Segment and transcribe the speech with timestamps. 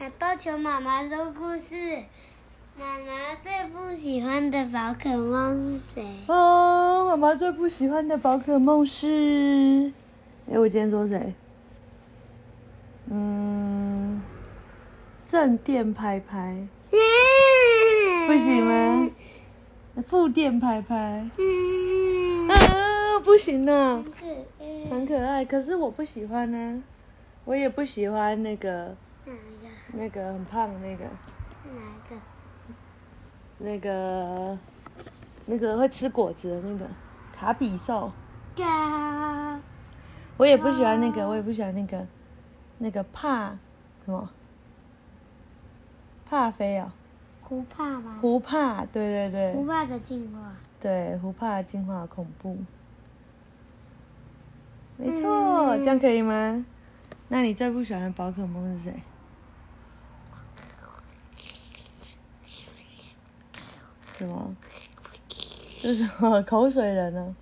[0.00, 1.74] 海豹熊妈妈说故事。
[2.78, 6.06] 妈妈最不喜欢的宝可梦是谁？
[6.28, 9.92] 哦，妈妈最不喜欢的宝可梦是……
[10.48, 11.34] 哎，我今天说谁？
[13.10, 14.22] 嗯，
[15.28, 16.68] 正电拍拍。
[18.28, 19.10] 不行吗？
[20.06, 21.28] 负电拍拍。
[22.48, 24.04] 啊，不行呢。
[24.88, 26.80] 很可爱，可是我不喜欢呢。
[27.44, 28.94] 我也不喜欢那个。
[29.98, 31.04] 那个很胖的那个。
[31.04, 32.16] 哪一个？
[33.58, 34.58] 那个，
[35.46, 36.86] 那个会吃果子的那个
[37.36, 38.12] 卡比兽。
[40.36, 42.06] 我也不喜欢那个，我也不喜欢那个，
[42.78, 43.58] 那个帕
[44.04, 44.30] 什么？
[46.24, 46.92] 帕菲哦。
[47.42, 48.18] 胡帕吗？
[48.20, 49.52] 胡帕，对对对。
[49.54, 50.52] 胡帕的进化。
[50.78, 52.56] 对，胡帕的进化恐怖。
[54.96, 56.64] 没错，嗯、这样可以吗？
[57.28, 59.02] 那你最不喜欢的宝可梦是谁？
[64.18, 64.56] 什么？
[65.80, 66.42] 这是什么？
[66.42, 67.36] 口水人呢？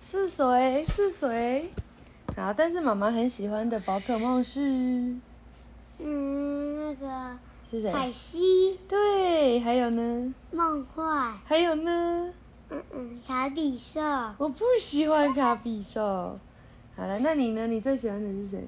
[0.00, 0.84] 是谁？
[0.86, 1.68] 是谁？
[2.36, 4.60] 好，但是妈妈很喜欢的宝可梦是，
[5.98, 7.36] 嗯，那个
[7.68, 7.90] 是谁？
[7.90, 8.78] 海西。
[8.88, 10.34] 对，还有呢？
[10.52, 11.34] 梦幻。
[11.44, 12.32] 还有呢？
[12.68, 14.00] 嗯嗯，卡比兽。
[14.38, 16.38] 我不喜欢卡比兽。
[16.96, 17.66] 好了，那你呢？
[17.66, 18.64] 你最喜欢的是谁？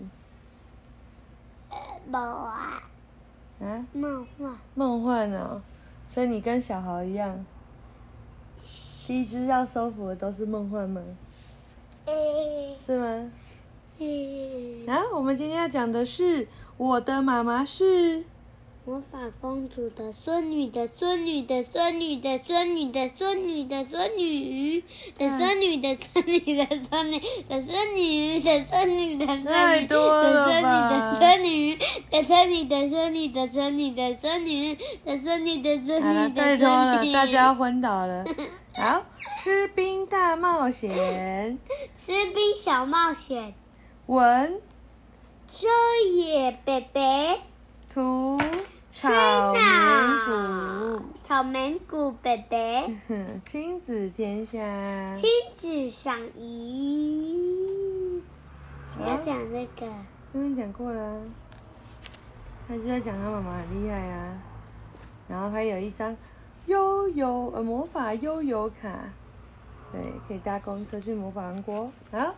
[2.08, 2.50] 梦幻。
[2.50, 2.82] 啊，
[3.92, 5.60] 梦幻，梦幻哦，
[6.08, 7.44] 所以你跟小豪一样，
[9.06, 11.02] 第一只要收服的都是梦幻吗？
[12.84, 13.30] 是吗？
[14.86, 18.24] 啊，我们今天要讲的是我的妈妈是。
[18.84, 24.48] 魔法公主的孙女的孙女的孙女的孙女的孙女的孙女
[25.18, 27.20] 的孙女的孙女的孙女
[27.50, 29.86] 的孙女的孙女的孙女？
[29.86, 31.78] 的孙女的孙女
[32.10, 36.04] 的孙女的孙女的孙女的孙女的孙女的孙女。
[36.04, 38.24] 好了，太多了，大家昏倒了。
[38.74, 39.04] 好，
[39.38, 41.58] 吃冰大冒险，
[41.96, 43.54] 吃冰小冒险，
[44.06, 44.60] 文，
[45.46, 45.68] 周
[46.14, 47.40] 野贝贝，
[47.92, 48.38] 图。
[48.90, 49.60] 草莓
[50.26, 52.96] 谷，草莓谷贝贝，
[53.44, 58.20] 亲子天下，亲子上衣。
[58.96, 59.86] 不要讲这个，
[60.34, 61.20] 因为讲过了。
[62.68, 64.38] 他是在讲他妈妈很厉害啊，
[65.26, 66.14] 然后他有一张
[66.66, 68.90] 悠游呃魔法悠游卡，
[69.90, 71.90] 对，可以搭公车去魔法王国。
[72.12, 72.34] 啊，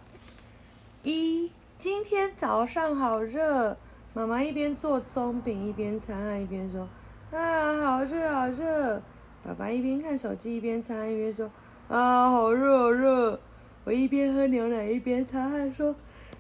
[1.03, 3.77] 一，今天早上好热。
[4.13, 6.89] 妈妈一边做松饼一边擦汗，一边说
[7.37, 9.03] ：“啊，好热，好热！”
[9.45, 11.51] 爸爸一边看手机一边擦，一边说
[11.89, 13.41] ：“啊，好热，好热！”
[13.83, 15.95] 我一边喝牛奶一边擦汗，说：“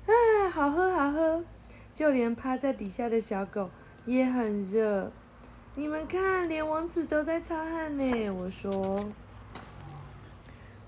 [0.07, 1.45] 啊，好喝，好喝！”
[1.95, 3.69] 就连趴在底下的小狗
[4.07, 5.11] 也很热。
[5.75, 8.31] 你们看，连王子都在擦汗呢。
[8.31, 9.09] 我说：“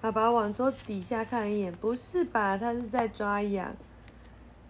[0.01, 2.59] 爸爸往桌子底下看一眼，不是吧？
[2.59, 3.75] 他是在抓痒。”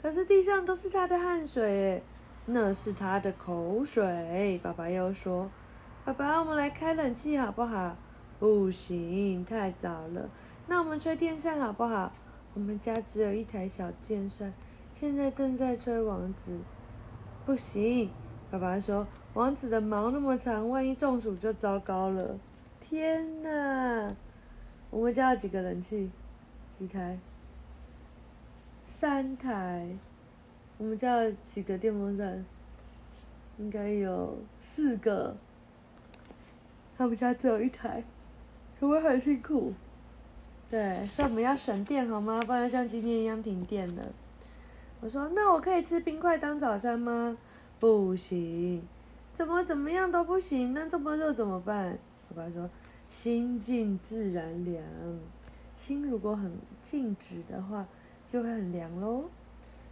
[0.01, 2.03] 可是地上都是他的汗水，
[2.47, 4.61] 那是他的口水。
[4.63, 5.51] 爸爸又说
[6.05, 7.97] ：“爸爸，我们来开冷气好不好？”
[8.39, 10.29] 不行，太早了。
[10.67, 12.13] 那我们吹电扇好不好？
[12.55, 14.53] 我们家只有一台小电扇，
[14.93, 16.59] 现在正在吹王子。
[17.47, 18.11] 不行，
[18.53, 22.39] 爸爸说：“王子的毛那么长，万一中暑就糟糕了。”
[22.79, 24.15] 天哪！
[24.91, 26.11] 我们家有几个冷气？
[26.79, 27.19] 几台？
[28.85, 29.89] 三台，
[30.77, 32.45] 我们家有几个电风扇？
[33.57, 35.35] 应该有四个。
[36.99, 38.05] 他们家只有一台，
[38.79, 39.73] 可不可以很辛苦？
[40.71, 42.43] 对，所以我们要省电好吗？
[42.47, 44.03] 不然像今天一样停电了。
[45.01, 47.35] 我说：“那我可以吃冰块当早餐吗？”
[47.83, 48.81] 不行，
[49.35, 50.73] 怎么怎么样都不行。
[50.73, 51.99] 那这么热怎么办？
[52.29, 52.71] 爸爸说
[53.11, 54.81] ：“心静自然凉，
[55.75, 57.85] 心如果很静止的话。”
[58.25, 59.25] 就会很凉喽，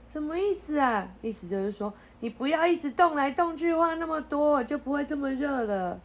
[0.06, 1.12] 什么意思啊？
[1.20, 6.00] 意思就是说，你不要一直动来动去，话那么多，就不会这么热了。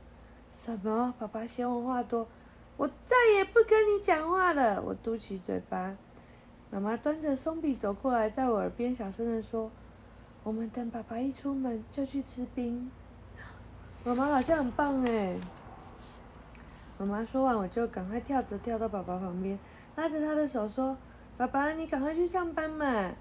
[0.51, 1.13] 什么？
[1.19, 2.27] 爸爸嫌我话多，
[2.77, 4.81] 我再也不跟你讲话了。
[4.81, 5.95] 我嘟起嘴巴。
[6.71, 9.69] 妈妈端着松饼走过来，在我耳边小声地说
[10.45, 12.91] ：“我们等爸爸一出门就去吃冰。”
[14.05, 15.35] 妈妈好像很棒哎。
[16.99, 19.57] 妈妈说完，我就赶快跳着跳到爸爸旁边，
[19.95, 20.95] 拉着他的手说。
[21.35, 23.11] 爸爸，你赶快去上班嘛！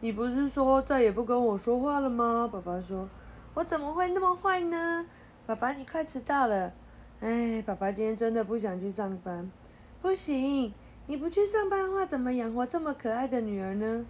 [0.00, 2.48] 你不是说再也不跟我说话了吗？
[2.52, 3.08] 爸爸说
[3.54, 5.06] ：“我怎么会那么坏呢？”
[5.46, 6.72] 爸爸，你快迟到了。
[7.20, 9.50] 哎，爸爸今天真的不想去上班。
[10.02, 10.72] 不行，
[11.06, 14.04] 你不去上班的话，怎么养活这么可爱的女儿呢？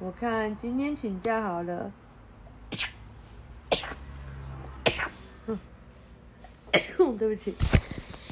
[0.00, 1.92] 我看今天请假好了。
[7.18, 7.52] 对不起，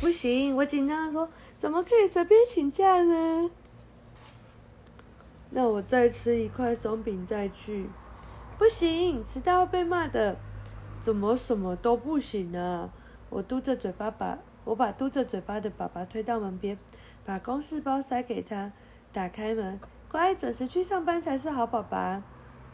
[0.00, 1.28] 不行，我紧张的说，
[1.58, 3.50] 怎么可以随便请假呢？
[5.50, 7.88] 那我再吃一块松饼再去。
[8.58, 10.36] 不行，迟到被骂的。
[11.00, 12.90] 怎么什么都不行呢？
[13.28, 16.78] 我嘟着嘴巴把，我把嘟着嘴巴的爸爸推到门边，
[17.24, 18.72] 把公事包塞给他，
[19.12, 19.80] 打开门，
[20.16, 22.22] 乖，准时去上班才是好宝宝。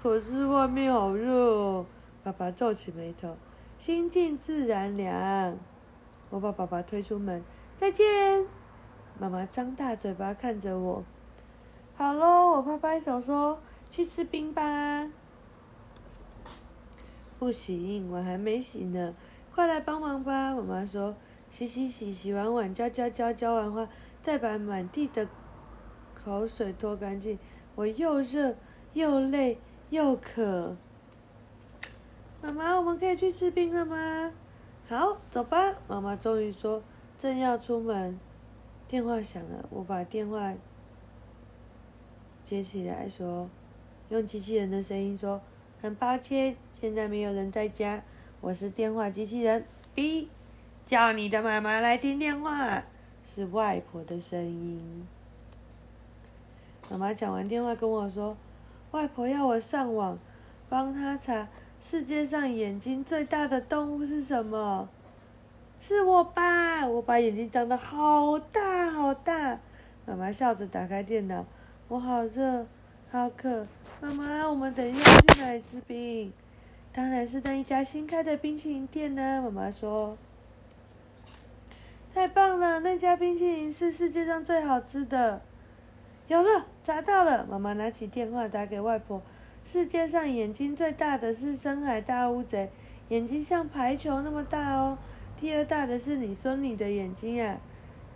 [0.00, 1.84] 可是外面好热哦，
[2.22, 3.36] 爸爸皱起眉头。
[3.78, 5.58] 心静自然凉。
[6.30, 7.42] 我把爸爸推出门，
[7.76, 8.46] 再见。
[9.18, 11.02] 妈妈张大嘴巴看着我。
[11.96, 13.58] 好喽，我拍拍手说
[13.90, 15.10] ：“去吃冰吧。”
[17.40, 19.16] 不行，碗还没洗呢，
[19.52, 20.54] 快来帮忙吧。
[20.54, 21.16] 妈妈说
[21.50, 23.88] ：“洗洗洗，洗完碗，浇浇浇，浇完花，
[24.22, 25.26] 再把满地的
[26.24, 27.38] 口水拖干净。”
[27.74, 28.54] 我又热
[28.92, 29.58] 又累
[29.88, 30.76] 又渴。
[32.42, 34.32] 妈妈，我们可以去吃冰了吗？
[34.88, 35.74] 好，走吧。
[35.88, 36.82] 妈妈终于说，
[37.16, 38.18] 正要出门，
[38.86, 39.66] 电话响了。
[39.70, 40.52] 我把电话
[42.44, 43.48] 接起来说，
[44.10, 45.40] 用机器人的声音说
[45.80, 48.02] ：“很抱歉。”现在没有人在家，
[48.40, 49.64] 我是电话机器人
[49.94, 50.28] B，
[50.84, 52.82] 叫你的妈妈来听电话，
[53.24, 55.06] 是外婆的声音。
[56.92, 58.36] 妈妈讲完电话跟我说，
[58.90, 60.18] 外婆要我上网，
[60.68, 61.48] 帮她查
[61.80, 64.86] 世界上眼睛最大的动物是什么？
[65.80, 66.86] 是我吧？
[66.86, 69.58] 我把眼睛张得好大好大。
[70.04, 71.46] 妈妈笑着打开电脑，
[71.88, 72.66] 我好热，
[73.10, 73.66] 好渴。
[74.02, 76.30] 妈妈，我们等一下去哪里吃冰？
[76.92, 80.18] 当然是那一家新开的冰淇淋店呢，妈妈说。
[82.12, 85.40] 太棒了，那家冰淇淋是世界上最好吃的。
[86.32, 87.44] 有了，找到了！
[87.44, 89.20] 妈妈拿起电话打给外婆。
[89.62, 92.70] 世界上眼睛最大的是深海大乌贼，
[93.10, 94.96] 眼睛像排球那么大哦。
[95.36, 97.58] 第二大的是你孙女的眼睛啊，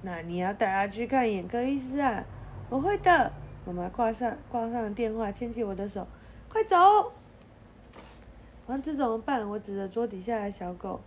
[0.00, 2.24] 那你要带她去看眼科医师啊。
[2.70, 3.30] 我会的。
[3.66, 6.06] 妈妈挂上挂上电话，牵起我的手，
[6.48, 7.12] 快走。
[8.66, 9.46] 王子怎么办？
[9.46, 11.02] 我指着桌底下的小狗。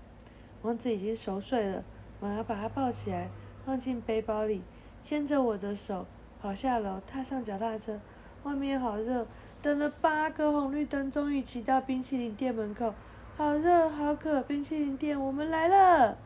[0.61, 1.83] 王子已经熟睡了。
[2.21, 3.29] 妈妈把它抱起来，
[3.65, 4.61] 放进背包里，
[5.01, 6.05] 牵着我的手
[6.41, 7.99] 跑下楼，踏上脚踏车。
[8.43, 9.27] 外面好热，
[9.61, 12.93] 等了八个红绿灯，终于骑到冰淇淋店门口。
[13.35, 14.41] 好热，好渴！
[14.43, 16.17] 冰淇淋店，我们来了。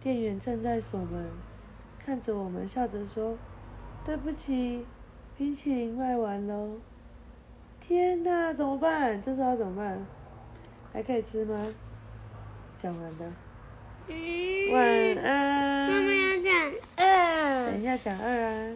[0.00, 1.26] 店员正在锁门，
[1.98, 3.36] 看着我们，笑着说
[4.04, 4.84] ：“对不起，
[5.36, 6.76] 冰淇淋卖完喽。”
[7.80, 9.20] 天哪，怎么办？
[9.22, 10.06] 这时候怎么办？
[10.92, 11.66] 还可以吃吗？
[12.80, 13.32] 讲完了。
[14.08, 14.84] 嗯、晚
[15.24, 15.90] 安。
[15.90, 16.54] 妈妈要讲
[16.96, 17.66] 二。
[17.66, 18.72] 等一下讲二啊。